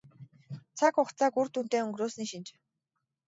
Цаг 0.77 0.93
хугацааг 0.97 1.33
үр 1.39 1.47
дүнтэй 1.53 1.81
өнгөрөөсний 1.85 2.27
шинж. 2.31 2.47